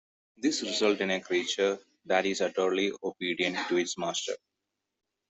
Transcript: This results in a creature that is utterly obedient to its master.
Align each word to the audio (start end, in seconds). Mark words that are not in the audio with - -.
This 0.35 0.63
results 0.63 0.99
in 1.01 1.11
a 1.11 1.21
creature 1.21 1.77
that 2.05 2.25
is 2.25 2.41
utterly 2.41 2.91
obedient 3.03 3.67
to 3.67 3.77
its 3.77 3.99
master. 3.99 4.33